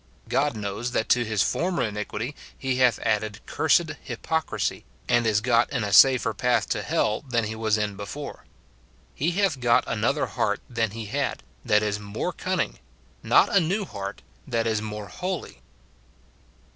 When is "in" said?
5.71-5.83, 7.77-7.95